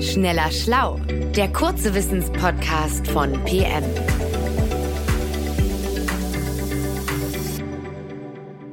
Schneller 0.00 0.52
Schlau, 0.52 1.00
der 1.34 1.52
kurze 1.52 1.92
Wissenspodcast 1.92 3.08
von 3.08 3.32
PM. 3.44 3.82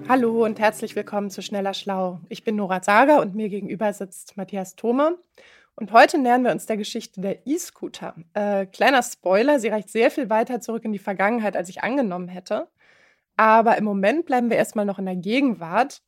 Hallo 0.07 0.45
und 0.45 0.59
herzlich 0.59 0.95
willkommen 0.95 1.31
zu 1.31 1.41
Schneller 1.41 1.73
Schlau. 1.73 2.19
Ich 2.29 2.43
bin 2.43 2.55
Nora 2.55 2.83
Sager 2.83 3.21
und 3.21 3.33
mir 3.33 3.49
gegenüber 3.49 3.91
sitzt 3.91 4.37
Matthias 4.37 4.75
Thome. 4.75 5.17
Und 5.75 5.91
heute 5.91 6.19
nähern 6.19 6.43
wir 6.43 6.51
uns 6.51 6.67
der 6.67 6.77
Geschichte 6.77 7.21
der 7.21 7.47
E-Scooter. 7.47 8.13
Äh, 8.35 8.67
kleiner 8.67 9.01
Spoiler, 9.01 9.59
sie 9.59 9.69
reicht 9.69 9.89
sehr 9.89 10.11
viel 10.11 10.29
weiter 10.29 10.61
zurück 10.61 10.85
in 10.85 10.93
die 10.93 10.99
Vergangenheit, 10.99 11.57
als 11.57 11.69
ich 11.69 11.83
angenommen 11.83 12.27
hätte. 12.27 12.67
Aber 13.35 13.79
im 13.79 13.83
Moment 13.83 14.27
bleiben 14.27 14.51
wir 14.51 14.57
erstmal 14.57 14.85
noch 14.85 14.99
in 14.99 15.05
der 15.05 15.15
Gegenwart. 15.15 16.03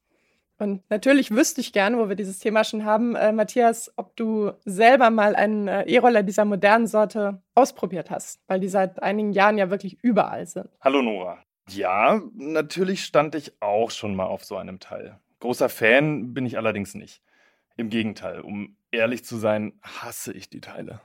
Und 0.59 0.89
natürlich 0.89 1.31
wüsste 1.31 1.61
ich 1.61 1.71
gerne, 1.71 1.97
wo 1.97 2.09
wir 2.09 2.15
dieses 2.15 2.39
Thema 2.39 2.63
schon 2.63 2.83
haben, 2.83 3.15
äh, 3.15 3.31
Matthias, 3.31 3.91
ob 3.95 4.15
du 4.15 4.53
selber 4.65 5.11
mal 5.11 5.35
einen 5.35 5.67
äh, 5.67 5.83
E-Roller 5.83 6.23
dieser 6.23 6.45
modernen 6.45 6.87
Sorte 6.87 7.41
ausprobiert 7.53 8.09
hast, 8.09 8.39
weil 8.47 8.59
die 8.59 8.67
seit 8.67 9.01
einigen 9.03 9.33
Jahren 9.33 9.57
ja 9.57 9.69
wirklich 9.69 10.03
überall 10.03 10.47
sind. 10.47 10.69
Hallo 10.81 11.01
Nora. 11.01 11.43
Ja, 11.69 12.21
natürlich 12.33 13.03
stand 13.03 13.35
ich 13.35 13.61
auch 13.61 13.91
schon 13.91 14.15
mal 14.15 14.25
auf 14.25 14.45
so 14.45 14.57
einem 14.57 14.79
Teil. 14.79 15.19
Großer 15.39 15.69
Fan 15.69 16.33
bin 16.33 16.45
ich 16.45 16.57
allerdings 16.57 16.95
nicht. 16.95 17.21
Im 17.75 17.89
Gegenteil, 17.89 18.39
um 18.39 18.75
ehrlich 18.91 19.23
zu 19.23 19.37
sein, 19.37 19.73
hasse 19.83 20.33
ich 20.33 20.49
die 20.49 20.61
Teile. 20.61 21.01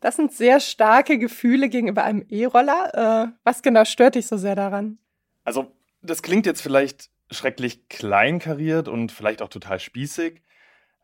Das 0.00 0.16
sind 0.16 0.32
sehr 0.32 0.60
starke 0.60 1.18
Gefühle 1.18 1.68
gegenüber 1.68 2.04
einem 2.04 2.24
E-Roller. 2.28 3.28
Äh, 3.28 3.32
was 3.44 3.62
genau 3.62 3.84
stört 3.84 4.14
dich 4.14 4.28
so 4.28 4.36
sehr 4.38 4.54
daran? 4.54 4.98
Also, 5.44 5.72
das 6.00 6.22
klingt 6.22 6.46
jetzt 6.46 6.62
vielleicht 6.62 7.10
schrecklich 7.30 7.88
kleinkariert 7.88 8.88
und 8.88 9.12
vielleicht 9.12 9.42
auch 9.42 9.48
total 9.48 9.80
spießig, 9.80 10.42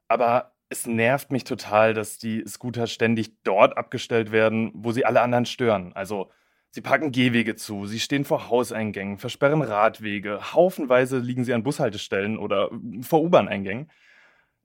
aber 0.09 0.55
es 0.69 0.87
nervt 0.87 1.31
mich 1.31 1.45
total, 1.45 1.95
dass 1.95 2.19
die 2.19 2.45
Scooter 2.47 2.87
ständig 2.87 3.43
dort 3.45 3.77
abgestellt 3.77 4.33
werden, 4.33 4.73
wo 4.75 4.93
sie 4.93 5.05
alle 5.05 5.21
anderen 5.21 5.47
stören. 5.47 5.93
Also 5.95 6.31
sie 6.71 6.81
packen 6.81 7.13
Gehwege 7.13 7.55
zu, 7.55 7.87
sie 7.87 8.01
stehen 8.01 8.25
vor 8.25 8.49
Hauseingängen, 8.49 9.19
versperren 9.19 9.63
Radwege, 9.63 10.53
haufenweise 10.55 11.19
liegen 11.19 11.45
sie 11.45 11.55
an 11.55 11.63
Bushaltestellen 11.63 12.39
oder 12.39 12.71
vor 13.03 13.23
U-Bahn-Eingängen. 13.23 13.91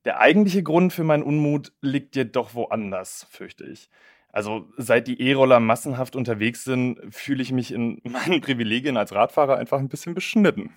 Der 0.05 0.19
eigentliche 0.19 0.63
Grund 0.63 0.93
für 0.93 1.03
meinen 1.03 1.23
Unmut 1.23 1.73
liegt 1.81 2.15
jedoch 2.15 2.53
woanders, 2.53 3.27
fürchte 3.29 3.65
ich. 3.65 3.89
Also 4.31 4.71
seit 4.77 5.07
die 5.07 5.21
E-Roller 5.21 5.59
massenhaft 5.59 6.15
unterwegs 6.15 6.63
sind, 6.63 6.99
fühle 7.09 7.41
ich 7.41 7.51
mich 7.51 7.71
in 7.73 8.01
meinen 8.03 8.41
Privilegien 8.41 8.97
als 8.97 9.13
Radfahrer 9.13 9.57
einfach 9.57 9.79
ein 9.79 9.89
bisschen 9.89 10.13
beschnitten. 10.13 10.73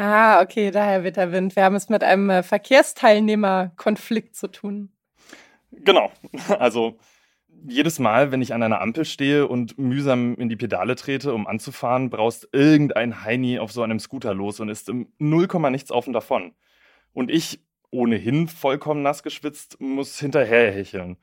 Ah, 0.00 0.40
okay, 0.42 0.70
daher 0.70 1.02
wird. 1.02 1.16
Wir 1.16 1.64
haben 1.64 1.74
es 1.74 1.88
mit 1.88 2.04
einem 2.04 2.30
äh, 2.30 2.44
Verkehrsteilnehmerkonflikt 2.44 4.36
zu 4.36 4.46
tun. 4.46 4.92
Genau. 5.72 6.12
Also 6.60 6.98
jedes 7.66 7.98
Mal, 7.98 8.30
wenn 8.30 8.40
ich 8.40 8.54
an 8.54 8.62
einer 8.62 8.80
Ampel 8.80 9.04
stehe 9.04 9.48
und 9.48 9.76
mühsam 9.76 10.36
in 10.36 10.48
die 10.48 10.54
Pedale 10.54 10.94
trete, 10.94 11.34
um 11.34 11.48
anzufahren, 11.48 12.10
braust 12.10 12.48
irgendein 12.52 13.24
Heini 13.24 13.58
auf 13.58 13.72
so 13.72 13.82
einem 13.82 13.98
Scooter 13.98 14.34
los 14.34 14.60
und 14.60 14.68
ist 14.68 14.88
im 14.88 15.08
Nullkomma 15.18 15.68
nichts 15.68 15.90
auf 15.90 16.06
und 16.06 16.12
davon. 16.12 16.52
Und 17.12 17.28
ich, 17.28 17.60
ohnehin 17.90 18.46
vollkommen 18.46 19.02
nass 19.02 19.24
geschwitzt, 19.24 19.80
muss 19.80 20.20
hinterher 20.20 20.70
hecheln, 20.70 21.16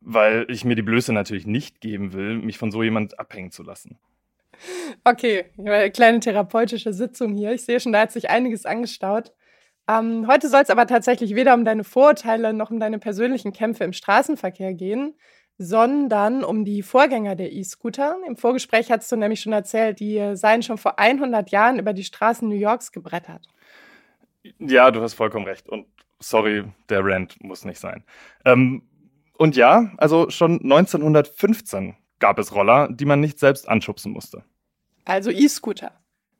weil 0.00 0.46
ich 0.48 0.64
mir 0.64 0.76
die 0.76 0.80
Blöße 0.80 1.12
natürlich 1.12 1.46
nicht 1.46 1.82
geben 1.82 2.14
will, 2.14 2.38
mich 2.38 2.56
von 2.56 2.70
so 2.70 2.82
jemand 2.82 3.18
abhängen 3.18 3.50
zu 3.50 3.62
lassen. 3.62 3.98
Okay, 5.04 5.46
eine 5.58 5.90
kleine 5.90 6.20
therapeutische 6.20 6.92
Sitzung 6.92 7.34
hier. 7.34 7.52
Ich 7.52 7.64
sehe 7.64 7.80
schon, 7.80 7.92
da 7.92 8.00
hat 8.00 8.12
sich 8.12 8.30
einiges 8.30 8.66
angestaut. 8.66 9.32
Ähm, 9.88 10.26
heute 10.28 10.48
soll 10.48 10.62
es 10.62 10.70
aber 10.70 10.86
tatsächlich 10.86 11.34
weder 11.34 11.54
um 11.54 11.64
deine 11.64 11.84
Vorurteile 11.84 12.52
noch 12.52 12.70
um 12.70 12.78
deine 12.78 12.98
persönlichen 12.98 13.52
Kämpfe 13.52 13.84
im 13.84 13.92
Straßenverkehr 13.92 14.74
gehen, 14.74 15.14
sondern 15.58 16.44
um 16.44 16.64
die 16.64 16.82
Vorgänger 16.82 17.34
der 17.34 17.52
E-Scooter. 17.52 18.16
Im 18.26 18.36
Vorgespräch 18.36 18.90
hast 18.90 19.10
du 19.10 19.16
nämlich 19.16 19.40
schon 19.40 19.52
erzählt, 19.52 20.00
die 20.00 20.32
seien 20.34 20.62
schon 20.62 20.78
vor 20.78 20.98
100 20.98 21.50
Jahren 21.50 21.78
über 21.78 21.92
die 21.92 22.04
Straßen 22.04 22.48
New 22.48 22.54
Yorks 22.54 22.92
gebrettert. 22.92 23.46
Ja, 24.58 24.90
du 24.90 25.02
hast 25.02 25.14
vollkommen 25.14 25.46
recht. 25.46 25.68
Und 25.68 25.86
sorry, 26.20 26.64
der 26.88 27.04
Rant 27.04 27.42
muss 27.42 27.64
nicht 27.64 27.80
sein. 27.80 28.04
Ähm, 28.44 28.82
und 29.36 29.56
ja, 29.56 29.92
also 29.96 30.30
schon 30.30 30.60
1915 30.62 31.96
gab 32.18 32.38
es 32.38 32.54
Roller, 32.54 32.88
die 32.88 33.04
man 33.04 33.20
nicht 33.20 33.38
selbst 33.38 33.68
anschubsen 33.68 34.12
musste. 34.12 34.44
Also 35.04 35.30
E-Scooter. 35.30 35.92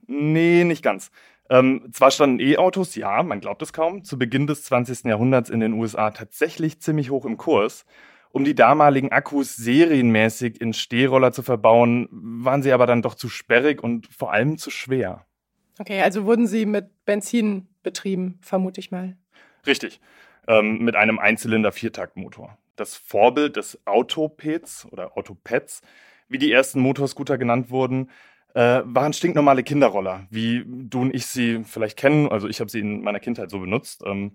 Nee, 0.07 0.65
nicht 0.65 0.83
ganz. 0.83 1.11
Ähm, 1.51 1.89
zwar 1.93 2.11
standen 2.11 2.41
E-Autos, 2.41 2.95
ja, 2.95 3.23
man 3.23 3.41
glaubt 3.41 3.63
es 3.63 3.73
kaum, 3.73 4.05
zu 4.05 4.19
Beginn 4.19 4.47
des 4.47 4.65
20. 4.65 5.05
Jahrhunderts 5.05 5.51
in 5.51 5.61
den 5.61 5.75
USA 5.75 6.11
tatsächlich 6.11 6.81
ziemlich 6.81 7.11
hoch 7.11 7.27
im 7.27 7.37
Kurs. 7.37 7.85
Um 8.31 8.45
die 8.45 8.55
damaligen 8.55 9.13
Akkus 9.13 9.57
serienmäßig 9.57 10.61
in 10.61 10.73
Stehroller 10.73 11.33
zu 11.33 11.43
verbauen, 11.43 12.09
waren 12.11 12.63
sie 12.63 12.73
aber 12.73 12.87
dann 12.87 13.03
doch 13.03 13.15
zu 13.15 13.29
sperrig 13.29 13.83
und 13.83 14.07
vor 14.07 14.33
allem 14.33 14.57
zu 14.57 14.71
schwer. 14.71 15.27
Okay, 15.79 16.01
also 16.01 16.25
wurden 16.25 16.47
sie 16.47 16.65
mit 16.65 17.05
Benzin 17.05 17.69
betrieben, 17.83 18.39
vermute 18.41 18.81
ich 18.81 18.91
mal. 18.91 19.17
Richtig, 19.67 20.01
ähm, 20.49 20.79
mit 20.79 20.97
einem 20.97 21.19
Einzylinder-Viertaktmotor. 21.19 22.57
Das 22.77 22.97
Vorbild 22.97 23.57
des 23.57 23.87
Autopeds 23.87 24.87
oder 24.91 25.17
Autopads, 25.19 25.83
wie 26.29 26.39
die 26.39 26.51
ersten 26.51 26.81
Motorscooter 26.81 27.37
genannt 27.37 27.71
wurden, 27.71 28.09
äh, 28.55 28.83
waren 28.85 29.13
stinknormale 29.13 29.63
Kinderroller, 29.63 30.27
wie 30.31 30.65
du 30.67 31.03
und 31.03 31.15
ich 31.15 31.27
sie 31.27 31.63
vielleicht 31.65 31.97
kennen. 31.97 32.29
Also 32.29 32.49
ich 32.49 32.61
habe 32.61 32.71
sie 32.71 32.81
in 32.81 33.03
meiner 33.03 33.21
Kindheit 33.21 33.51
so 33.51 33.61
benutzt. 33.61 34.03
Ähm, 34.05 34.33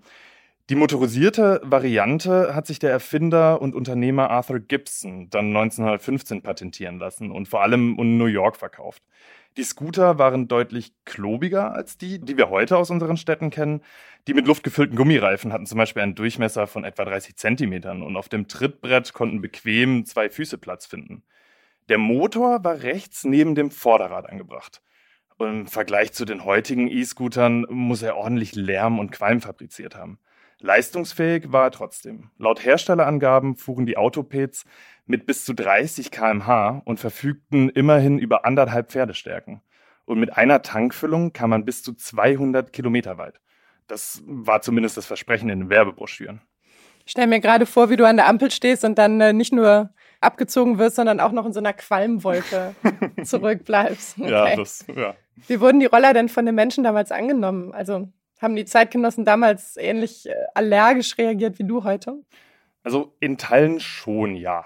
die 0.70 0.76
motorisierte 0.76 1.62
Variante 1.64 2.54
hat 2.54 2.68
sich 2.68 2.78
der 2.78 2.92
Erfinder 2.92 3.62
und 3.62 3.74
Unternehmer 3.74 4.30
Arthur 4.30 4.60
Gibson 4.60 5.30
dann 5.30 5.48
1915 5.56 6.42
patentieren 6.42 7.00
lassen 7.00 7.32
und 7.32 7.48
vor 7.48 7.62
allem 7.62 7.98
in 7.98 8.18
New 8.18 8.26
York 8.26 8.58
verkauft. 8.58 9.02
Die 9.56 9.64
Scooter 9.64 10.20
waren 10.20 10.50
deutlich 10.50 10.94
klobiger 11.06 11.74
als 11.74 11.98
die, 11.98 12.20
die 12.20 12.36
wir 12.36 12.50
heute 12.50 12.78
aus 12.78 12.90
unseren 12.92 13.16
Städten 13.16 13.50
kennen. 13.50 13.82
Die 14.28 14.34
mit 14.34 14.46
luftgefüllten 14.46 14.98
Gummireifen 14.98 15.54
hatten 15.54 15.66
zum 15.66 15.78
Beispiel 15.78 16.04
einen 16.04 16.16
Durchmesser 16.16 16.68
von 16.68 16.84
etwa 16.84 17.06
30 17.06 17.38
Zentimetern 17.38 18.04
und 18.04 18.18
auf 18.18 18.28
dem 18.28 18.50
Trittbrett 18.50 19.14
konnten 19.14 19.40
bequem 19.40 20.06
zwei 20.06 20.30
Füße 20.30 20.58
Platz 20.58 20.86
finden. 20.86 21.24
Der 21.90 21.98
Motor 21.98 22.64
war 22.64 22.82
rechts 22.84 23.24
neben 23.24 23.56
dem 23.56 23.72
Vorderrad 23.72 24.30
angebracht. 24.30 24.82
Im 25.40 25.68
Vergleich 25.68 26.14
zu 26.14 26.26
den 26.26 26.44
heutigen 26.44 26.88
E-Scootern 26.88 27.66
muss 27.70 28.02
er 28.02 28.18
ordentlich 28.18 28.56
Lärm 28.56 29.00
und 29.00 29.12
Qualm 29.12 29.40
fabriziert 29.40 29.96
haben. 29.96 30.20
Leistungsfähig 30.60 31.52
war 31.52 31.66
er 31.66 31.72
trotzdem. 31.72 32.32
Laut 32.38 32.66
Herstellerangaben 32.66 33.56
fuhren 33.56 33.86
die 33.86 33.96
Autopeds 33.96 34.66
mit 35.06 35.28
bis 35.28 35.46
zu 35.46 35.54
30 35.54 36.10
km/h 36.10 36.82
und 36.84 37.00
verfügten 37.00 37.70
immerhin 37.70 38.18
über 38.18 38.44
anderthalb 38.44 38.92
Pferdestärken. 38.92 39.62
Und 40.06 40.20
mit 40.20 40.36
einer 40.36 40.64
Tankfüllung 40.64 41.32
kam 41.32 41.52
man 41.52 41.64
bis 41.64 41.84
zu 41.84 41.94
200 41.94 42.74
Kilometer 42.74 43.18
weit. 43.18 43.40
Das 43.88 44.24
war 44.26 44.62
zumindest 44.62 44.98
das 44.98 45.06
Versprechen 45.06 45.50
in 45.50 45.60
den 45.60 45.70
Werbebroschüren. 45.70 46.42
Ich 47.06 47.12
stelle 47.12 47.28
mir 47.28 47.40
gerade 47.40 47.66
vor, 47.66 47.90
wie 47.90 47.96
du 47.96 48.06
an 48.06 48.18
der 48.18 48.28
Ampel 48.28 48.52
stehst 48.52 48.84
und 48.84 48.98
dann 48.98 49.22
äh, 49.22 49.32
nicht 49.32 49.54
nur 49.54 49.92
abgezogen 50.22 50.78
wirst, 50.78 50.96
sondern 50.96 51.20
auch 51.20 51.32
noch 51.32 51.46
in 51.46 51.54
so 51.54 51.60
einer 51.60 51.74
Qualmwolke 51.74 52.76
zurückbleibst. 53.24 54.20
Okay. 54.20 54.32
Ja, 54.32 54.56
das, 54.56 54.86
ja. 54.96 55.16
Wie 55.48 55.60
wurden 55.60 55.80
die 55.80 55.86
Roller 55.86 56.14
denn 56.14 56.30
von 56.30 56.46
den 56.46 56.56
Menschen 56.56 56.84
damals 56.84 57.12
angenommen? 57.12 57.74
Also 57.74 58.10
haben 58.42 58.56
die 58.56 58.66
Zeitgenossen 58.66 59.26
damals 59.26 59.78
ähnlich 59.78 60.28
äh, 60.28 60.34
allergisch 60.54 61.18
reagiert 61.18 61.60
wie 61.60 61.66
du 61.66 61.84
heute? 61.84 62.24
Also 62.84 63.16
in 63.20 63.38
Teilen 63.38 63.80
schon, 63.80 64.36
ja. 64.36 64.66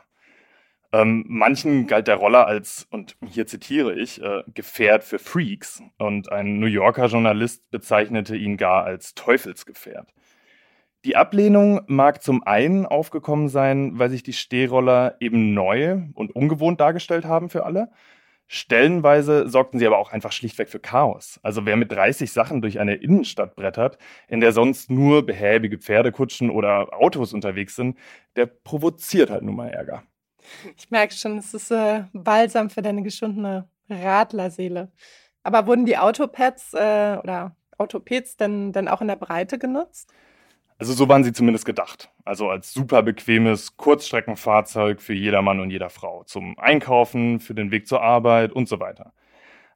Ähm, 0.94 1.24
manchen 1.28 1.88
galt 1.88 2.08
der 2.08 2.18
Roller 2.18 2.48
als, 2.48 2.86
und 2.92 3.16
hier 3.26 3.48
zitiere 3.48 3.96
ich, 3.96 4.22
äh, 4.22 4.44
Gefährt 4.54 5.04
für 5.04 5.20
Freaks. 5.20 5.82
Und 5.98 6.32
ein 6.32 6.60
New 6.60 6.68
Yorker 6.68 7.06
Journalist 7.06 7.70
bezeichnete 7.72 8.36
ihn 8.36 8.58
gar 8.58 8.84
als 8.84 9.16
Teufelsgefährt. 9.16 10.14
Die 11.04 11.16
Ablehnung 11.16 11.82
mag 11.88 12.22
zum 12.22 12.44
einen 12.44 12.86
aufgekommen 12.86 13.50
sein, 13.50 13.98
weil 13.98 14.12
sich 14.12 14.22
die 14.22 14.34
Stehroller 14.34 15.16
eben 15.20 15.54
neu 15.54 16.04
und 16.14 16.36
ungewohnt 16.36 16.80
dargestellt 16.80 17.26
haben 17.26 17.50
für 17.50 17.66
alle. 17.66 17.90
Stellenweise 18.46 19.48
sorgten 19.48 19.80
sie 19.80 19.88
aber 19.88 19.98
auch 19.98 20.12
einfach 20.12 20.32
schlichtweg 20.32 20.70
für 20.70 20.80
Chaos. 20.80 21.40
Also 21.42 21.66
wer 21.66 21.76
mit 21.76 21.92
30 21.92 22.32
Sachen 22.32 22.62
durch 22.62 22.80
eine 22.80 22.96
Innenstadt 22.96 23.56
brettert, 23.56 23.98
in 24.28 24.42
der 24.42 24.52
sonst 24.52 24.92
nur 24.92 25.26
behäbige 25.26 25.80
Pferdekutschen 25.80 26.50
oder 26.52 26.94
Autos 26.94 27.34
unterwegs 27.34 27.76
sind, 27.76 27.98
der 28.36 28.46
provoziert 28.46 29.32
halt 29.32 29.44
nun 29.44 29.56
mal 29.56 29.70
Ärger. 29.70 30.04
Ich 30.78 30.92
merke 30.92 31.14
schon, 31.14 31.38
es 31.38 31.54
ist 31.54 31.72
äh, 31.72 32.04
balsam 32.14 32.70
für 32.70 32.82
deine 32.82 33.02
geschundene 33.02 33.70
Radlerseele. 33.90 34.92
Aber 35.44 35.66
wurden 35.66 35.86
die 35.86 35.98
Autopads 35.98 36.74
äh, 36.74 37.18
oder 37.24 37.56
Autopeds 37.78 38.38
denn, 38.38 38.72
denn 38.74 38.88
auch 38.88 39.02
in 39.02 39.08
der 39.08 39.16
Breite 39.16 39.58
genutzt? 39.58 40.14
Also 40.82 40.94
so 40.94 41.08
waren 41.08 41.24
sie 41.24 41.32
zumindest 41.32 41.66
gedacht. 41.66 42.10
Also 42.26 42.50
als 42.50 42.74
super 42.74 43.04
bequemes 43.04 43.78
Kurzstreckenfahrzeug 43.78 45.00
für 45.00 45.14
jedermann 45.14 45.60
und 45.60 45.70
jeder 45.70 45.92
Frau. 45.92 46.24
Zum 46.24 46.58
Einkaufen, 46.58 47.40
für 47.40 47.54
den 47.54 47.70
Weg 47.70 47.88
zur 47.88 48.02
Arbeit 48.02 48.52
und 48.52 48.68
so 48.68 48.80
weiter. 48.80 49.14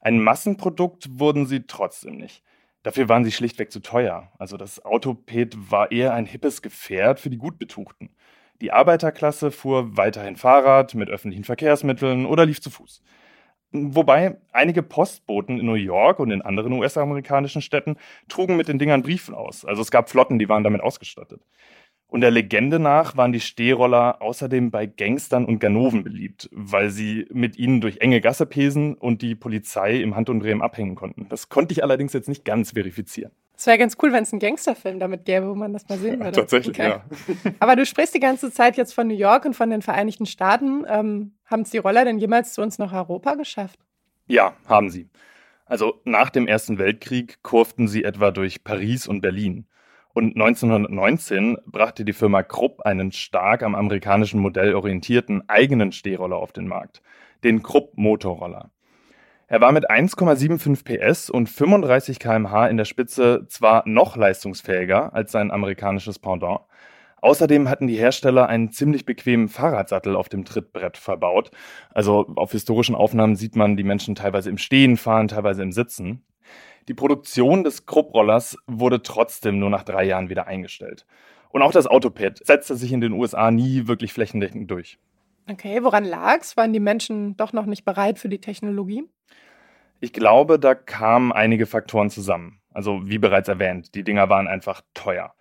Ein 0.02 0.20
Massenprodukt 0.20 1.20
wurden 1.20 1.46
sie 1.46 1.68
trotzdem 1.68 2.18
nicht. 2.18 2.42
Dafür 2.82 3.08
waren 3.08 3.24
sie 3.24 3.32
schlichtweg 3.32 3.72
zu 3.72 3.82
teuer. 3.82 4.32
Also 4.40 4.58
das 4.58 4.84
Autoped 4.84 5.56
war 5.70 5.92
eher 5.92 6.16
ein 6.16 6.26
hippes 6.26 6.64
Gefährt 6.64 7.20
für 7.20 7.30
die 7.30 7.38
Gutbetuchten. 7.38 8.10
Die 8.60 8.72
Arbeiterklasse 8.72 9.52
fuhr 9.52 9.96
weiterhin 9.96 10.38
Fahrrad 10.38 10.96
mit 10.96 11.10
öffentlichen 11.10 11.44
Verkehrsmitteln 11.44 12.26
oder 12.26 12.48
lief 12.48 12.62
zu 12.62 12.72
Fuß. 12.72 13.04
Wobei 13.96 14.38
einige 14.52 14.84
Postboten 14.84 15.60
in 15.60 15.66
New 15.66 15.74
York 15.74 16.20
und 16.20 16.32
in 16.32 16.42
anderen 16.42 16.74
US-amerikanischen 16.74 17.62
Städten 17.62 17.98
trugen 18.28 18.58
mit 18.58 18.68
den 18.68 18.80
Dingern 18.80 19.04
Briefen 19.04 19.36
aus. 19.36 19.66
Also 19.66 19.82
es 19.82 19.92
gab 19.92 20.10
Flotten, 20.10 20.40
die 20.40 20.50
waren 20.50 20.64
damit 20.64 20.82
ausgestattet. 20.82 21.42
Und 22.08 22.22
der 22.22 22.32
Legende 22.32 22.80
nach 22.80 23.18
waren 23.18 23.34
die 23.34 23.40
Stehroller 23.40 24.22
außerdem 24.22 24.72
bei 24.72 24.86
Gangstern 24.86 25.46
und 25.46 25.60
Ganoven 25.60 26.04
beliebt, 26.04 26.50
weil 26.54 26.90
sie 26.90 27.28
mit 27.32 27.58
ihnen 27.58 27.82
durch 27.82 27.98
enge 27.98 28.22
Gasse 28.22 28.46
pesen 28.46 28.94
und 28.94 29.22
die 29.22 29.36
Polizei 29.36 29.98
im 29.98 30.16
Handumdrehen 30.16 30.62
abhängen 30.62 30.96
konnten. 30.96 31.28
Das 31.30 31.50
konnte 31.50 31.74
ich 31.74 31.84
allerdings 31.84 32.14
jetzt 32.14 32.30
nicht 32.30 32.46
ganz 32.46 32.72
verifizieren. 32.72 33.32
Es 33.58 33.68
wäre 33.68 33.78
ganz 33.78 33.96
cool, 34.02 34.12
wenn 34.12 34.24
es 34.24 34.34
einen 34.34 34.40
Gangsterfilm 34.40 35.00
damit 35.00 35.26
gäbe, 35.26 35.50
wo 35.50 35.56
man 35.56 35.74
das 35.74 35.88
mal 35.88 35.98
sehen 35.98 36.20
würde. 36.20 36.34
Tatsächlich, 36.34 36.78
okay. 36.78 36.90
ja. 36.90 37.06
Aber 37.60 37.76
du 37.76 37.86
sprichst 37.86 38.14
die 38.14 38.20
ganze 38.20 38.52
Zeit 38.52 38.78
jetzt 38.78 38.94
von 38.94 39.08
New 39.08 39.16
York 39.16 39.46
und 39.46 39.56
von 39.56 39.70
den 39.70 39.82
Vereinigten 39.82 40.26
Staaten. 40.26 40.86
Ähm, 40.88 41.36
haben 41.46 41.62
es 41.62 41.70
die 41.70 41.78
Roller 41.78 42.06
denn 42.06 42.18
jemals 42.18 42.54
zu 42.54 42.62
uns 42.62 42.78
nach 42.78 42.94
Europa 42.94 43.36
geschafft? 43.36 43.80
Ja, 44.28 44.54
haben 44.68 44.90
sie. 44.90 45.10
Also 45.66 46.02
nach 46.04 46.30
dem 46.30 46.48
Ersten 46.48 46.78
Weltkrieg 46.78 47.42
kurften 47.44 47.88
sie 47.88 48.04
etwa 48.04 48.32
durch 48.32 48.64
Paris 48.64 49.08
und 49.08 49.22
Berlin. 49.22 49.68
Und 50.14 50.36
1919 50.36 51.58
brachte 51.66 52.06
die 52.06 52.14
Firma 52.14 52.42
Krupp 52.44 52.82
einen 52.82 53.12
stark 53.12 53.64
am 53.64 53.76
amerikanischen 53.76 54.40
Modell 54.40 54.74
orientierten 54.74 55.48
eigenen 55.50 55.92
Stehroller 55.92 56.38
auf 56.38 56.54
den 56.54 56.68
Markt, 56.68 57.02
den 57.44 57.64
Krupp 57.64 57.98
Motorroller. 57.98 58.72
Er 59.48 59.62
war 59.62 59.72
mit 59.72 59.90
1,75 59.90 60.84
PS 60.84 61.30
und 61.30 61.50
35 61.50 62.20
km/h 62.20 62.68
in 62.68 62.78
der 62.78 62.86
Spitze 62.86 63.46
zwar 63.48 63.84
noch 63.88 64.18
leistungsfähiger 64.18 65.14
als 65.14 65.32
sein 65.32 65.52
amerikanisches 65.52 66.20
Pendant, 66.20 66.62
Außerdem 67.26 67.70
hatten 67.70 67.88
die 67.88 67.98
Hersteller 67.98 68.50
einen 68.50 68.70
ziemlich 68.70 69.04
bequemen 69.04 69.48
Fahrradsattel 69.48 70.16
auf 70.16 70.30
dem 70.30 70.46
Trittbrett 70.46 70.96
verbaut. 70.96 71.50
Also 71.92 72.28
auf 72.36 72.52
historischen 72.52 72.94
Aufnahmen 72.94 73.36
sieht 73.36 73.56
man 73.56 73.76
die 73.78 73.84
Menschen 73.84 74.14
teilweise 74.14 74.52
im 74.52 74.60
Stehen 74.60 74.96
fahren, 74.96 75.28
teilweise 75.28 75.64
im 75.64 75.72
Sitzen. 75.72 76.24
Die 76.88 76.94
Produktion 76.94 77.64
des 77.64 77.88
Krupp-Rollers 77.88 78.60
wurde 78.68 79.02
trotzdem 79.02 79.58
nur 79.58 79.72
nach 79.72 79.82
drei 79.82 80.04
Jahren 80.04 80.30
wieder 80.30 80.46
eingestellt. 80.46 81.08
Und 81.50 81.64
auch 81.64 81.72
das 81.72 81.88
Autopad 81.88 82.46
setzte 82.46 82.76
sich 82.76 82.92
in 82.92 83.02
den 83.02 83.14
USA 83.14 83.50
nie 83.50 83.88
wirklich 83.88 84.14
flächendeckend 84.14 84.70
durch. 84.70 85.00
Okay, 85.50 85.84
woran 85.84 86.06
lag's? 86.06 86.58
Waren 86.58 86.74
die 86.74 86.80
Menschen 86.80 87.38
doch 87.38 87.54
noch 87.54 87.66
nicht 87.66 87.86
bereit 87.86 88.18
für 88.18 88.30
die 88.30 88.42
Technologie? 88.42 89.04
Ich 90.00 90.12
glaube, 90.12 90.60
da 90.60 90.76
kamen 90.76 91.32
einige 91.32 91.66
Faktoren 91.66 92.10
zusammen. 92.10 92.62
Also 92.74 93.02
wie 93.06 93.20
bereits 93.20 93.48
erwähnt, 93.48 93.96
die 93.96 94.04
Dinger 94.04 94.30
waren 94.30 94.48
einfach 94.48 94.82
teuer. 94.94 95.34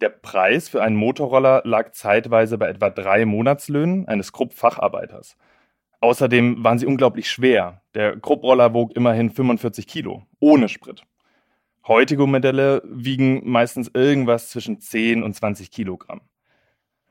Der 0.00 0.08
Preis 0.08 0.68
für 0.68 0.82
einen 0.82 0.96
Motorroller 0.96 1.62
lag 1.64 1.92
zeitweise 1.92 2.58
bei 2.58 2.68
etwa 2.68 2.90
drei 2.90 3.24
Monatslöhnen 3.24 4.08
eines 4.08 4.32
Krupp-Facharbeiters. 4.32 5.36
Außerdem 6.00 6.64
waren 6.64 6.78
sie 6.78 6.86
unglaublich 6.86 7.30
schwer. 7.30 7.82
Der 7.94 8.18
Krupp-Roller 8.18 8.72
wog 8.72 8.96
immerhin 8.96 9.30
45 9.30 9.86
Kilo, 9.86 10.22
ohne 10.40 10.68
Sprit. 10.68 11.02
Heutige 11.86 12.26
Modelle 12.26 12.82
wiegen 12.84 13.42
meistens 13.50 13.90
irgendwas 13.92 14.50
zwischen 14.50 14.80
10 14.80 15.22
und 15.22 15.34
20 15.34 15.70
Kilogramm. 15.70 16.22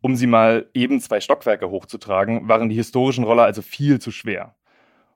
Um 0.01 0.15
sie 0.15 0.27
mal 0.27 0.69
eben 0.73 1.01
zwei 1.01 1.19
Stockwerke 1.19 1.69
hochzutragen, 1.69 2.47
waren 2.47 2.69
die 2.69 2.75
historischen 2.75 3.23
Roller 3.23 3.43
also 3.43 3.61
viel 3.61 3.99
zu 3.99 4.11
schwer. 4.11 4.55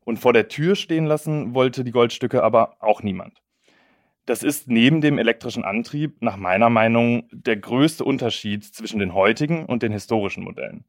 Und 0.03 0.19
vor 0.19 0.33
der 0.33 0.49
Tür 0.49 0.75
stehen 0.75 1.05
lassen 1.05 1.53
wollte 1.53 1.83
die 1.83 1.91
Goldstücke 1.91 2.43
aber 2.43 2.75
auch 2.81 3.01
niemand. 3.03 3.41
Das 4.25 4.43
ist 4.43 4.67
neben 4.67 5.01
dem 5.01 5.17
elektrischen 5.17 5.63
Antrieb 5.63 6.21
nach 6.21 6.37
meiner 6.37 6.69
Meinung 6.69 7.27
der 7.31 7.57
größte 7.57 8.03
Unterschied 8.03 8.63
zwischen 8.63 8.99
den 8.99 9.13
heutigen 9.13 9.65
und 9.65 9.83
den 9.83 9.91
historischen 9.91 10.43
Modellen 10.43 10.85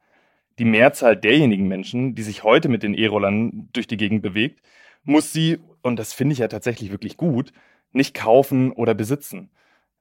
die 0.58 0.64
Mehrzahl 0.64 1.17
derjenigen 1.17 1.69
Menschen, 1.69 2.14
die 2.14 2.23
sich 2.23 2.44
heute 2.44 2.69
mit 2.69 2.82
den 2.82 2.94
E-Rollern 2.94 3.69
durch 3.73 3.87
die 3.87 3.97
Gegend 3.97 4.23
bewegt, 4.23 4.61
muss 5.02 5.32
sie, 5.32 5.58
und 5.82 5.99
das 5.99 6.12
finde 6.12 6.35
ich 6.35 6.38
ja 6.38 6.49
tatsächlich 6.49 6.90
wirklich 6.90 7.17
gut, 7.17 7.52
nicht 7.93 8.14
kaufen 8.14 8.73
oder 8.73 8.94
besitzen. 8.94 9.50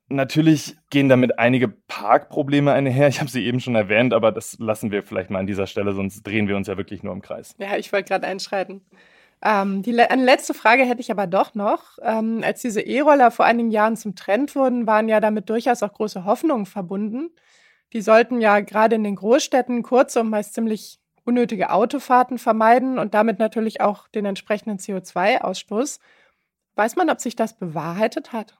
Natürlich 0.09 0.75
gehen 0.89 1.09
damit 1.09 1.39
einige 1.39 1.69
Parkprobleme 1.69 2.71
einher. 2.71 3.07
Ich 3.07 3.19
habe 3.19 3.29
sie 3.29 3.45
eben 3.45 3.59
schon 3.59 3.75
erwähnt, 3.75 4.13
aber 4.13 4.31
das 4.31 4.57
lassen 4.59 4.91
wir 4.91 5.03
vielleicht 5.03 5.29
mal 5.29 5.39
an 5.39 5.47
dieser 5.47 5.65
Stelle, 5.65 5.93
sonst 5.93 6.23
drehen 6.23 6.47
wir 6.47 6.57
uns 6.57 6.67
ja 6.67 6.77
wirklich 6.77 7.03
nur 7.03 7.13
im 7.13 7.21
Kreis. 7.21 7.55
Ja, 7.57 7.77
ich 7.77 7.91
wollte 7.91 8.09
gerade 8.09 8.27
einschreiten. 8.27 8.81
Ähm, 9.43 9.81
die, 9.81 9.99
eine 9.99 10.23
letzte 10.23 10.53
Frage 10.53 10.83
hätte 10.83 11.01
ich 11.01 11.11
aber 11.11 11.27
doch 11.27 11.53
noch. 11.53 11.97
Ähm, 12.01 12.41
als 12.43 12.61
diese 12.61 12.81
E-Roller 12.81 13.29
vor 13.31 13.45
einigen 13.45 13.71
Jahren 13.71 13.97
zum 13.97 14.15
Trend 14.15 14.55
wurden, 14.55 14.87
waren 14.87 15.09
ja 15.09 15.19
damit 15.19 15.49
durchaus 15.49 15.83
auch 15.83 15.93
große 15.93 16.23
Hoffnungen 16.25 16.65
verbunden. 16.65 17.29
Die 17.91 18.01
sollten 18.01 18.39
ja 18.39 18.61
gerade 18.61 18.95
in 18.95 19.03
den 19.03 19.15
Großstädten 19.15 19.83
kurze 19.83 20.21
und 20.21 20.29
meist 20.29 20.53
ziemlich 20.53 20.99
unnötige 21.25 21.71
Autofahrten 21.71 22.37
vermeiden 22.37 22.99
und 22.99 23.13
damit 23.13 23.39
natürlich 23.39 23.81
auch 23.81 24.07
den 24.07 24.25
entsprechenden 24.25 24.77
CO2-Ausstoß. 24.77 25.99
Weiß 26.75 26.95
man, 26.95 27.09
ob 27.09 27.19
sich 27.19 27.35
das 27.35 27.53
bewahrheitet 27.53 28.33
hat? 28.33 28.57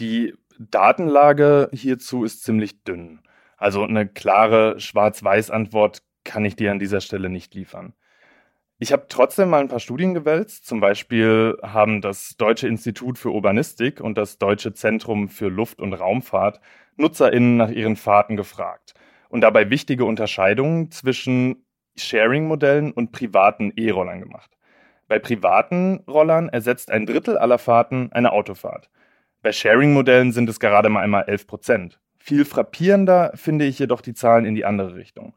Die 0.00 0.34
Datenlage 0.58 1.68
hierzu 1.72 2.24
ist 2.24 2.42
ziemlich 2.42 2.82
dünn. 2.84 3.20
Also 3.56 3.82
eine 3.84 4.06
klare 4.08 4.78
Schwarz-Weiß-Antwort 4.80 6.02
kann 6.24 6.44
ich 6.44 6.56
dir 6.56 6.72
an 6.72 6.78
dieser 6.78 7.00
Stelle 7.00 7.30
nicht 7.30 7.54
liefern. 7.54 7.94
Ich 8.78 8.92
habe 8.92 9.06
trotzdem 9.08 9.50
mal 9.50 9.60
ein 9.60 9.68
paar 9.68 9.80
Studien 9.80 10.14
gewälzt. 10.14 10.66
Zum 10.66 10.80
Beispiel 10.80 11.56
haben 11.62 12.00
das 12.00 12.36
Deutsche 12.36 12.66
Institut 12.66 13.18
für 13.18 13.30
Urbanistik 13.30 14.00
und 14.00 14.18
das 14.18 14.38
Deutsche 14.38 14.72
Zentrum 14.74 15.28
für 15.28 15.48
Luft- 15.48 15.80
und 15.80 15.92
Raumfahrt 15.92 16.60
NutzerInnen 16.96 17.56
nach 17.56 17.70
ihren 17.70 17.96
Fahrten 17.96 18.36
gefragt 18.36 18.94
und 19.28 19.40
dabei 19.40 19.70
wichtige 19.70 20.04
Unterscheidungen 20.04 20.90
zwischen 20.90 21.64
Sharing-Modellen 21.96 22.92
und 22.92 23.12
privaten 23.12 23.72
E-Rollern 23.76 24.20
gemacht. 24.20 24.50
Bei 25.06 25.18
privaten 25.18 26.02
Rollern 26.08 26.48
ersetzt 26.48 26.90
ein 26.90 27.06
Drittel 27.06 27.38
aller 27.38 27.58
Fahrten 27.58 28.10
eine 28.12 28.32
Autofahrt. 28.32 28.90
Bei 29.44 29.52
Sharing-Modellen 29.52 30.32
sind 30.32 30.48
es 30.48 30.58
gerade 30.58 30.88
mal 30.88 31.02
einmal 31.02 31.24
11 31.26 31.46
Prozent. 31.46 32.00
Viel 32.16 32.46
frappierender 32.46 33.30
finde 33.34 33.66
ich 33.66 33.78
jedoch 33.78 34.00
die 34.00 34.14
Zahlen 34.14 34.46
in 34.46 34.54
die 34.54 34.64
andere 34.64 34.94
Richtung. 34.94 35.34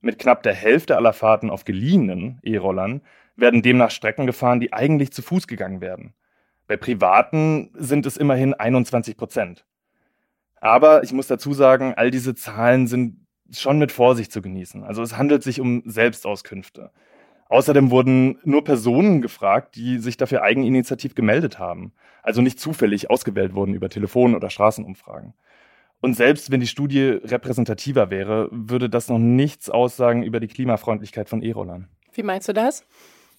Mit 0.00 0.20
knapp 0.20 0.44
der 0.44 0.54
Hälfte 0.54 0.96
aller 0.96 1.12
Fahrten 1.12 1.50
auf 1.50 1.64
geliehenen 1.64 2.38
E-Rollern 2.44 3.02
werden 3.34 3.62
demnach 3.62 3.90
Strecken 3.90 4.26
gefahren, 4.26 4.60
die 4.60 4.72
eigentlich 4.72 5.10
zu 5.10 5.22
Fuß 5.22 5.48
gegangen 5.48 5.80
werden. 5.80 6.14
Bei 6.68 6.76
privaten 6.76 7.72
sind 7.74 8.06
es 8.06 8.16
immerhin 8.16 8.54
21 8.54 9.16
Prozent. 9.16 9.66
Aber 10.60 11.02
ich 11.02 11.12
muss 11.12 11.26
dazu 11.26 11.52
sagen, 11.52 11.94
all 11.96 12.12
diese 12.12 12.36
Zahlen 12.36 12.86
sind 12.86 13.26
schon 13.50 13.80
mit 13.80 13.90
Vorsicht 13.90 14.30
zu 14.30 14.40
genießen. 14.40 14.84
Also 14.84 15.02
es 15.02 15.16
handelt 15.16 15.42
sich 15.42 15.60
um 15.60 15.82
Selbstauskünfte. 15.84 16.92
Außerdem 17.48 17.90
wurden 17.90 18.38
nur 18.44 18.62
Personen 18.62 19.22
gefragt, 19.22 19.76
die 19.76 19.98
sich 19.98 20.16
dafür 20.16 20.42
eigeninitiativ 20.42 21.14
gemeldet 21.14 21.58
haben, 21.58 21.92
also 22.22 22.42
nicht 22.42 22.60
zufällig 22.60 23.10
ausgewählt 23.10 23.54
wurden 23.54 23.74
über 23.74 23.88
Telefon- 23.88 24.34
oder 24.34 24.50
Straßenumfragen. 24.50 25.34
Und 26.00 26.14
selbst 26.14 26.50
wenn 26.50 26.60
die 26.60 26.66
Studie 26.66 27.18
repräsentativer 27.24 28.10
wäre, 28.10 28.48
würde 28.52 28.88
das 28.88 29.08
noch 29.08 29.18
nichts 29.18 29.68
aussagen 29.70 30.22
über 30.22 30.40
die 30.40 30.46
Klimafreundlichkeit 30.46 31.28
von 31.28 31.42
E-Rollern. 31.42 31.88
Wie 32.12 32.22
meinst 32.22 32.48
du 32.48 32.52
das? 32.52 32.84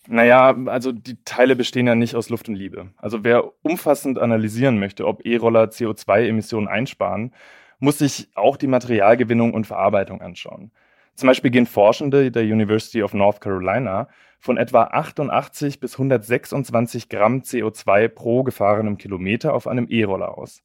Naja, 0.07 0.57
also 0.65 0.91
die 0.91 1.23
Teile 1.23 1.55
bestehen 1.55 1.87
ja 1.87 1.95
nicht 1.95 2.15
aus 2.15 2.29
Luft 2.29 2.49
und 2.49 2.55
Liebe. 2.55 2.89
Also 2.97 3.23
wer 3.23 3.51
umfassend 3.63 4.17
analysieren 4.17 4.79
möchte, 4.79 5.05
ob 5.05 5.25
E-Roller 5.25 5.65
CO2-Emissionen 5.65 6.67
einsparen, 6.67 7.33
muss 7.79 7.99
sich 7.99 8.29
auch 8.35 8.57
die 8.57 8.67
Materialgewinnung 8.67 9.53
und 9.53 9.67
Verarbeitung 9.67 10.21
anschauen. 10.21 10.71
Zum 11.19 11.27
Beispiel 11.27 11.51
gehen 11.51 11.65
Forschende 11.65 12.31
der 12.31 12.43
University 12.43 13.03
of 13.03 13.13
North 13.13 13.41
Carolina 13.41 14.07
von 14.39 14.55
etwa 14.55 14.83
88 14.85 15.81
bis 15.81 15.95
126 15.95 17.09
Gramm 17.09 17.41
CO2 17.41 18.07
pro 18.07 18.43
gefahrenem 18.43 18.97
Kilometer 18.97 19.53
auf 19.53 19.67
einem 19.67 19.87
E-Roller 19.89 20.37
aus. 20.37 20.63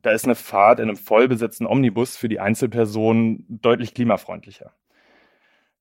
Da 0.00 0.12
ist 0.12 0.24
eine 0.24 0.34
Fahrt 0.34 0.80
in 0.80 0.88
einem 0.88 0.96
vollbesetzten 0.96 1.66
Omnibus 1.66 2.16
für 2.16 2.30
die 2.30 2.40
Einzelperson 2.40 3.44
deutlich 3.50 3.92
klimafreundlicher. 3.92 4.72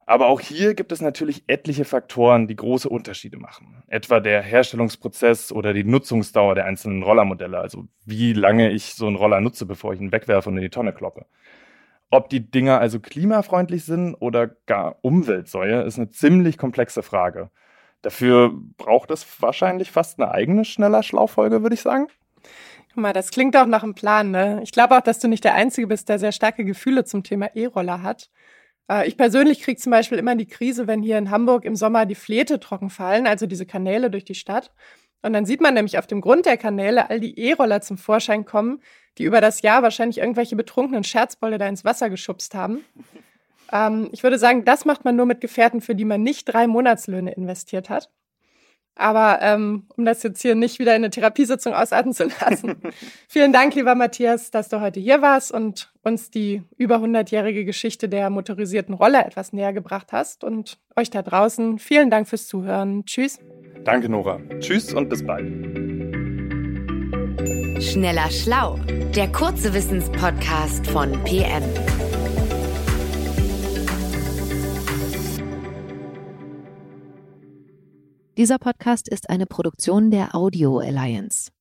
Aber 0.06 0.28
auch 0.28 0.42
hier 0.42 0.74
gibt 0.74 0.92
es 0.92 1.02
natürlich 1.02 1.46
etliche 1.48 1.86
Faktoren, 1.86 2.50
die 2.50 2.58
große 2.58 2.90
Unterschiede 2.90 3.38
machen. 3.38 3.82
Etwa 3.88 4.20
der 4.20 4.42
Herstellungsprozess 4.42 5.54
oder 5.54 5.72
die 5.72 5.86
Nutzungsdauer 5.86 6.56
der 6.56 6.66
einzelnen 6.66 7.02
Rollermodelle, 7.02 7.58
also 7.58 7.88
wie 8.04 8.34
lange 8.34 8.72
ich 8.72 8.94
so 8.94 9.08
einen 9.08 9.16
Roller 9.16 9.40
nutze, 9.40 9.66
bevor 9.66 9.94
ich 9.94 10.02
ihn 10.02 10.12
wegwerfe 10.12 10.50
und 10.50 10.58
in 10.58 10.64
die 10.64 10.70
Tonne 10.70 10.92
kloppe. 10.92 11.28
Ob 12.12 12.30
die 12.30 12.52
Dinger 12.52 12.80
also 12.80 13.00
klimafreundlich 13.00 13.86
sind 13.86 14.16
oder 14.16 14.48
gar 14.48 14.98
Umweltsäue, 15.02 15.82
ist 15.84 15.98
eine 15.98 16.10
ziemlich 16.10 16.58
komplexe 16.58 17.04
Frage. 17.04 17.50
Dafür 18.02 18.52
braucht 18.78 19.12
es 19.12 19.26
wahrscheinlich 19.42 19.92
fast 19.92 20.20
eine 20.20 20.32
eigene 20.32 20.66
schneller 20.66 21.04
Schlaufolge, 21.04 21.64
würde 21.64 21.76
ich 21.76 21.82
sagen. 21.82 22.08
Guck 22.94 23.02
mal, 23.02 23.14
das 23.14 23.32
klingt 23.32 23.56
auch 23.56 23.66
nach 23.66 23.84
einem 23.84 23.96
Plan, 23.96 24.32
ne? 24.32 24.60
Ich 24.64 24.74
glaube 24.74 24.98
auch, 24.98 25.02
dass 25.02 25.20
du 25.20 25.30
nicht 25.30 25.46
der 25.46 25.54
Einzige 25.54 25.88
bist, 25.88 26.10
der 26.10 26.20
sehr 26.20 26.34
starke 26.34 26.66
Gefühle 26.66 27.06
zum 27.06 27.24
Thema 27.24 27.56
E-Roller 27.56 28.02
hat. 28.04 28.30
Äh, 28.90 29.08
ich 29.08 29.16
persönlich 29.16 29.62
kriege 29.62 29.80
zum 29.80 29.92
Beispiel 29.92 30.18
immer 30.18 30.36
die 30.36 30.48
Krise, 30.48 30.88
wenn 30.88 31.02
hier 31.02 31.18
in 31.18 31.30
Hamburg 31.30 31.64
im 31.64 31.78
Sommer 31.78 32.06
die 32.06 32.16
Fläte 32.16 32.60
trocken 32.60 32.90
fallen, 32.90 33.28
also 33.28 33.46
diese 33.46 33.66
Kanäle 33.66 34.12
durch 34.12 34.26
die 34.26 34.36
Stadt. 34.36 34.72
Und 35.22 35.34
dann 35.34 35.46
sieht 35.46 35.62
man 35.62 35.74
nämlich 35.74 35.98
auf 35.98 36.08
dem 36.08 36.22
Grund 36.22 36.46
der 36.46 36.58
Kanäle 36.58 37.10
all 37.10 37.20
die 37.20 37.38
E-Roller 37.40 37.82
zum 37.82 37.98
Vorschein 37.98 38.46
kommen, 38.46 38.82
die 39.18 39.24
über 39.24 39.42
das 39.42 39.62
Jahr 39.62 39.84
wahrscheinlich 39.84 40.18
irgendwelche 40.18 40.56
betrunkenen 40.56 41.04
Scherzbolle 41.04 41.58
da 41.58 41.68
ins 41.68 41.86
Wasser 41.86 42.10
geschubst 42.10 42.56
haben. 42.56 42.84
Ähm, 43.74 44.10
ich 44.12 44.22
würde 44.22 44.38
sagen, 44.38 44.66
das 44.66 44.84
macht 44.84 45.06
man 45.06 45.16
nur 45.16 45.26
mit 45.26 45.40
Gefährten, 45.40 45.80
für 45.80 45.96
die 45.96 46.04
man 46.04 46.22
nicht 46.22 46.44
drei 46.46 46.68
Monatslöhne 46.68 47.32
investiert 47.32 47.90
hat. 47.90 48.10
Aber 48.96 49.40
ähm, 49.42 49.88
um 49.96 50.04
das 50.04 50.22
jetzt 50.22 50.42
hier 50.42 50.54
nicht 50.54 50.78
wieder 50.78 50.92
in 50.92 51.04
eine 51.04 51.10
Therapiesitzung 51.10 51.74
ausarten 51.74 52.14
zu 52.14 52.26
lassen. 52.26 52.82
Vielen 53.30 53.54
Dank, 53.54 53.74
lieber 53.74 53.96
Matthias, 53.96 54.52
dass 54.52 54.68
du 54.68 54.82
heute 54.82 55.00
hier 55.00 55.22
warst 55.22 55.52
und 55.52 55.94
uns 56.04 56.30
die 56.30 56.64
über 56.78 56.98
100-jährige 56.98 57.64
Geschichte 57.64 58.10
der 58.10 58.30
motorisierten 58.30 58.94
Roller 58.94 59.26
etwas 59.26 59.54
näher 59.54 59.72
gebracht 59.72 60.12
hast. 60.12 60.44
Und 60.44 60.78
euch 60.98 61.10
da 61.10 61.22
draußen 61.22 61.80
vielen 61.80 62.10
Dank 62.10 62.28
fürs 62.28 62.48
Zuhören. 62.48 63.06
Tschüss. 63.06 63.40
Danke, 63.84 64.10
Nora. 64.10 64.40
Tschüss 64.60 64.94
und 64.94 65.10
bis 65.10 65.26
bald. 65.26 65.48
Schneller 67.82 68.30
Schlau, 68.30 68.78
der 69.16 69.32
kurze 69.32 69.74
Wissenspodcast 69.74 70.86
von 70.88 71.12
PM. 71.24 71.64
Dieser 78.38 78.60
Podcast 78.60 79.10
ist 79.10 79.30
eine 79.30 79.46
Produktion 79.46 80.12
der 80.12 80.36
Audio 80.36 80.80
Alliance. 80.80 81.52